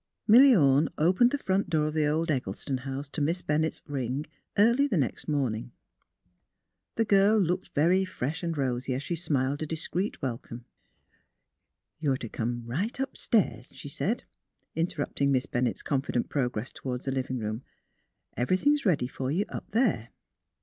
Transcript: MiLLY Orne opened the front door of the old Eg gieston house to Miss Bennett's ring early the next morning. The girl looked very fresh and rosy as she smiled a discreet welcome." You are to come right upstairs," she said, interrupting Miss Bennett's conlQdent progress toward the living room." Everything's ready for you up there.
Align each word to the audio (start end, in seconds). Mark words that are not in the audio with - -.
MiLLY 0.27 0.55
Orne 0.55 0.89
opened 0.97 1.29
the 1.29 1.37
front 1.37 1.69
door 1.69 1.85
of 1.85 1.93
the 1.93 2.07
old 2.07 2.31
Eg 2.31 2.45
gieston 2.45 2.79
house 2.79 3.07
to 3.09 3.21
Miss 3.21 3.43
Bennett's 3.43 3.83
ring 3.85 4.25
early 4.57 4.87
the 4.87 4.97
next 4.97 5.27
morning. 5.27 5.73
The 6.95 7.05
girl 7.05 7.37
looked 7.37 7.75
very 7.75 8.03
fresh 8.03 8.41
and 8.41 8.57
rosy 8.57 8.95
as 8.95 9.03
she 9.03 9.15
smiled 9.15 9.61
a 9.61 9.67
discreet 9.67 10.19
welcome." 10.19 10.65
You 11.99 12.13
are 12.13 12.17
to 12.17 12.29
come 12.29 12.65
right 12.65 12.99
upstairs," 12.99 13.69
she 13.75 13.89
said, 13.89 14.23
interrupting 14.73 15.31
Miss 15.31 15.45
Bennett's 15.45 15.83
conlQdent 15.83 16.29
progress 16.29 16.71
toward 16.71 17.01
the 17.01 17.11
living 17.11 17.37
room." 17.37 17.61
Everything's 18.35 18.87
ready 18.87 19.05
for 19.05 19.29
you 19.29 19.45
up 19.49 19.69
there. 19.69 20.09